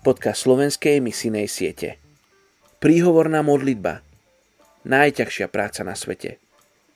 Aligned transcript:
podcast 0.00 0.48
slovenskej 0.48 1.04
misijnej 1.04 1.44
siete. 1.44 2.00
Príhovorná 2.80 3.44
modlitba. 3.44 4.00
Najťažšia 4.88 5.52
práca 5.52 5.84
na 5.84 5.92
svete. 5.92 6.40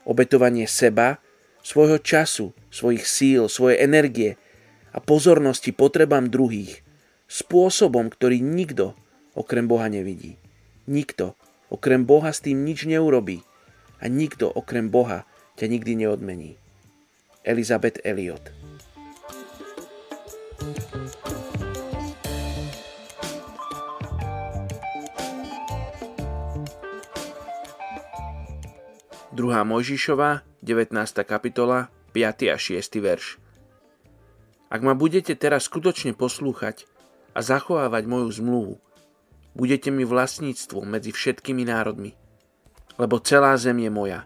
Obetovanie 0.09 0.65
seba, 0.65 1.21
svojho 1.61 2.01
času, 2.01 2.57
svojich 2.73 3.05
síl, 3.05 3.53
svojej 3.53 3.85
energie 3.85 4.31
a 4.97 5.05
pozornosti 5.05 5.77
potrebám 5.77 6.33
druhých 6.33 6.81
spôsobom, 7.29 8.09
ktorý 8.09 8.41
nikto 8.41 8.97
okrem 9.37 9.69
Boha 9.69 9.93
nevidí. 9.93 10.41
Nikto 10.89 11.37
okrem 11.69 12.09
Boha 12.09 12.33
s 12.33 12.41
tým 12.41 12.65
nič 12.65 12.89
neurobí 12.89 13.45
a 14.01 14.09
nikto 14.09 14.49
okrem 14.49 14.89
Boha 14.89 15.29
ťa 15.61 15.69
nikdy 15.69 16.09
neodmení. 16.09 16.57
Elizabeth 17.45 18.01
Elliot 18.01 18.49
Druhá 29.35 29.67
Mojžišova, 29.67 30.47
19. 30.63 30.95
kapitola, 31.27 31.91
5. 32.15 32.55
a 32.55 32.57
6. 32.57 33.03
verš. 33.03 33.43
Ak 34.71 34.79
ma 34.87 34.95
budete 34.95 35.35
teraz 35.35 35.67
skutočne 35.67 36.15
poslúchať 36.15 36.87
a 37.35 37.43
zachovávať 37.43 38.07
moju 38.07 38.31
zmluvu, 38.31 38.75
budete 39.59 39.91
mi 39.91 40.07
vlastníctvo 40.07 40.87
medzi 40.87 41.11
všetkými 41.11 41.67
národmi, 41.67 42.15
lebo 42.95 43.19
celá 43.19 43.59
zem 43.59 43.83
je 43.83 43.91
moja. 43.91 44.23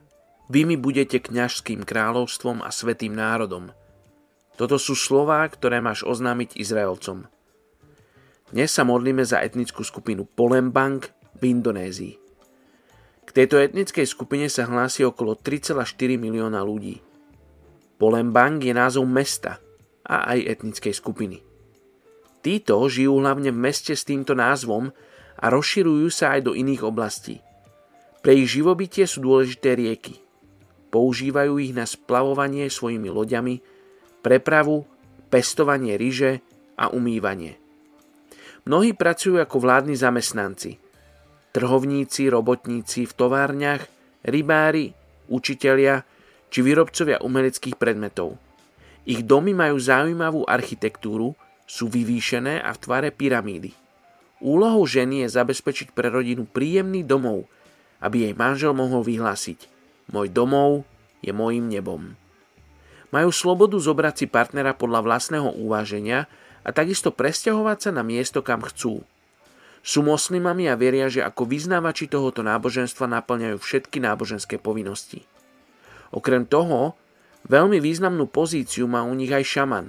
Vy 0.52 0.68
mi 0.68 0.76
budete 0.76 1.24
kňažským 1.24 1.88
kráľovstvom 1.88 2.60
a 2.60 2.68
svetým 2.68 3.16
národom. 3.16 3.72
Toto 4.60 4.76
sú 4.76 4.92
slová, 4.92 5.40
ktoré 5.48 5.80
máš 5.80 6.04
oznámiť 6.04 6.60
Izraelcom. 6.60 7.24
Dnes 8.52 8.68
sa 8.76 8.84
modlíme 8.84 9.24
za 9.24 9.40
etnickú 9.40 9.80
skupinu 9.88 10.28
Polembang 10.28 11.00
v 11.40 11.42
Indonézii. 11.48 12.27
Tejto 13.38 13.62
etnickej 13.62 14.02
skupine 14.02 14.50
sa 14.50 14.66
hlási 14.66 15.06
okolo 15.06 15.38
3,4 15.38 15.94
milióna 16.18 16.58
ľudí. 16.58 16.98
Polembang 17.94 18.58
je 18.58 18.74
názov 18.74 19.06
mesta 19.06 19.62
a 20.02 20.34
aj 20.34 20.58
etnickej 20.58 20.90
skupiny. 20.90 21.38
Títo 22.42 22.82
žijú 22.90 23.22
hlavne 23.22 23.54
v 23.54 23.62
meste 23.62 23.94
s 23.94 24.02
týmto 24.02 24.34
názvom 24.34 24.90
a 25.38 25.46
rozširujú 25.54 26.10
sa 26.10 26.34
aj 26.34 26.50
do 26.50 26.52
iných 26.58 26.82
oblastí. 26.82 27.38
Pre 28.26 28.34
ich 28.34 28.58
živobytie 28.58 29.06
sú 29.06 29.22
dôležité 29.22 29.78
rieky. 29.78 30.18
Používajú 30.90 31.62
ich 31.62 31.70
na 31.70 31.86
splavovanie 31.86 32.66
svojimi 32.66 33.06
loďami, 33.06 33.62
prepravu, 34.18 34.82
pestovanie 35.30 35.94
ryže 35.94 36.42
a 36.74 36.90
umývanie. 36.90 37.54
Mnohí 38.66 38.98
pracujú 38.98 39.38
ako 39.38 39.62
vládni 39.62 39.94
zamestnanci– 39.94 40.74
trhovníci, 41.52 42.28
robotníci 42.28 43.08
v 43.08 43.12
továrniach, 43.12 43.86
rybári, 44.24 44.92
učitelia 45.28 46.04
či 46.48 46.64
výrobcovia 46.64 47.20
umeleckých 47.20 47.76
predmetov. 47.76 48.40
Ich 49.08 49.24
domy 49.24 49.56
majú 49.56 49.76
zaujímavú 49.80 50.44
architektúru, 50.44 51.32
sú 51.68 51.88
vyvýšené 51.92 52.60
a 52.64 52.72
v 52.72 52.78
tvare 52.80 53.08
pyramídy. 53.12 53.72
Úlohou 54.40 54.84
ženy 54.88 55.26
je 55.26 55.34
zabezpečiť 55.36 55.92
pre 55.92 56.08
rodinu 56.08 56.48
príjemný 56.48 57.04
domov, 57.04 57.48
aby 58.00 58.28
jej 58.28 58.34
manžel 58.36 58.72
mohol 58.72 59.02
vyhlásiť 59.04 59.78
Môj 60.08 60.32
domov 60.32 60.88
je 61.20 61.36
mojim 61.36 61.68
nebom. 61.68 62.16
Majú 63.12 63.30
slobodu 63.32 63.76
zobrať 63.76 64.24
si 64.24 64.26
partnera 64.28 64.72
podľa 64.72 65.04
vlastného 65.04 65.48
uváženia 65.60 66.28
a 66.64 66.72
takisto 66.72 67.12
presťahovať 67.12 67.88
sa 67.88 67.90
na 67.92 68.00
miesto, 68.04 68.40
kam 68.40 68.64
chcú. 68.64 69.04
Sú 69.80 70.04
moslimami 70.04 70.68
a 70.68 70.76
veria, 70.76 71.08
že 71.08 71.24
ako 71.24 71.48
vyznávači 71.48 72.10
tohoto 72.10 72.44
náboženstva 72.44 73.08
naplňajú 73.08 73.56
všetky 73.56 74.02
náboženské 74.02 74.60
povinnosti. 74.60 75.24
Okrem 76.12 76.44
toho, 76.44 76.96
veľmi 77.46 77.78
významnú 77.80 78.28
pozíciu 78.28 78.88
má 78.88 79.04
u 79.04 79.12
nich 79.12 79.30
aj 79.32 79.44
šaman, 79.44 79.86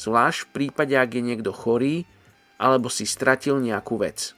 zvlášť 0.00 0.38
v 0.44 0.52
prípade, 0.52 0.94
ak 0.96 1.10
je 1.14 1.22
niekto 1.22 1.52
chorý 1.52 2.08
alebo 2.60 2.92
si 2.92 3.08
stratil 3.08 3.56
nejakú 3.60 3.96
vec. 3.96 4.36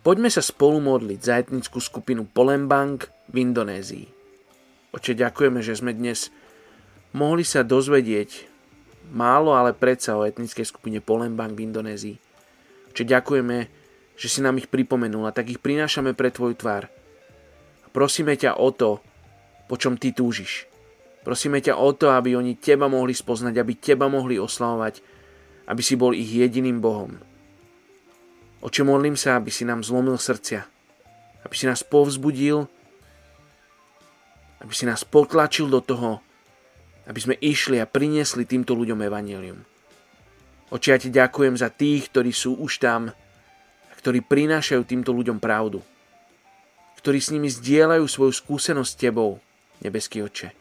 Poďme 0.00 0.32
sa 0.32 0.40
spolu 0.40 0.80
modliť 0.80 1.20
za 1.20 1.36
etnickú 1.36 1.84
skupinu 1.84 2.24
Polembang 2.24 2.96
v 3.28 3.44
Indonézii. 3.44 4.06
Oče, 4.96 5.12
ďakujeme, 5.12 5.60
že 5.60 5.76
sme 5.76 5.92
dnes 5.92 6.32
mohli 7.12 7.44
sa 7.44 7.60
dozvedieť 7.60 8.48
málo, 9.12 9.52
ale 9.52 9.76
predsa 9.76 10.16
o 10.16 10.24
etnickej 10.24 10.64
skupine 10.64 11.04
Polembang 11.04 11.52
v 11.52 11.68
Indonézii. 11.68 12.27
Čiže 12.98 13.14
ďakujeme, 13.14 13.70
že 14.18 14.26
si 14.26 14.42
nám 14.42 14.58
ich 14.58 14.66
pripomenul 14.66 15.22
a 15.22 15.30
tak 15.30 15.54
ich 15.54 15.62
prinášame 15.62 16.18
pre 16.18 16.34
Tvoju 16.34 16.58
tvár. 16.58 16.90
A 17.86 17.88
prosíme 17.94 18.34
ťa 18.34 18.58
o 18.58 18.74
to, 18.74 18.98
po 19.70 19.78
čom 19.78 19.94
Ty 19.94 20.10
túžiš. 20.18 20.66
Prosíme 21.22 21.62
ťa 21.62 21.78
o 21.78 21.94
to, 21.94 22.10
aby 22.10 22.34
oni 22.34 22.58
Teba 22.58 22.90
mohli 22.90 23.14
spoznať, 23.14 23.54
aby 23.54 23.78
Teba 23.78 24.10
mohli 24.10 24.34
oslavovať, 24.34 24.98
aby 25.70 25.78
si 25.78 25.94
bol 25.94 26.10
ich 26.10 26.26
jediným 26.26 26.82
Bohom. 26.82 27.22
Oče, 28.66 28.82
modlím 28.82 29.14
sa, 29.14 29.38
aby 29.38 29.54
si 29.54 29.62
nám 29.62 29.86
zlomil 29.86 30.18
srdcia, 30.18 30.66
aby 31.46 31.54
si 31.54 31.70
nás 31.70 31.86
povzbudil, 31.86 32.66
aby 34.58 34.74
si 34.74 34.90
nás 34.90 35.06
potlačil 35.06 35.70
do 35.70 35.78
toho, 35.78 36.18
aby 37.06 37.20
sme 37.22 37.38
išli 37.38 37.78
a 37.78 37.86
priniesli 37.86 38.42
týmto 38.42 38.74
ľuďom 38.74 39.06
evanelium. 39.06 39.77
Oči, 40.68 40.92
ja 40.92 40.98
ti 41.00 41.08
ďakujem 41.08 41.56
za 41.56 41.72
tých, 41.72 42.12
ktorí 42.12 42.32
sú 42.32 42.60
už 42.60 42.80
tam 42.80 43.08
ktorí 43.98 44.22
prinášajú 44.22 44.82
týmto 44.86 45.10
ľuďom 45.10 45.42
pravdu. 45.42 45.82
Ktorí 47.02 47.18
s 47.18 47.34
nimi 47.34 47.50
zdieľajú 47.50 48.06
svoju 48.06 48.32
skúsenosť 48.32 48.90
s 48.94 48.96
tebou, 48.98 49.42
nebeský 49.82 50.22
oče. 50.22 50.54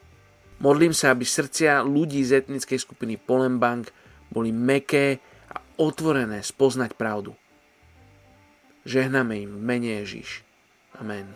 Modlím 0.57 0.91
sa, 0.91 1.13
aby 1.13 1.21
srdcia 1.21 1.85
ľudí 1.85 2.25
z 2.25 2.41
etnickej 2.41 2.81
skupiny 2.81 3.21
Polembang 3.21 3.85
boli 4.33 4.49
meké 4.49 5.21
a 5.53 5.61
otvorené 5.77 6.41
spoznať 6.41 6.97
pravdu. 6.97 7.37
Žehname 8.89 9.45
im 9.45 9.51
v 9.53 9.61
mene 9.61 9.89
Ježiš. 10.01 10.41
Amen. 10.97 11.29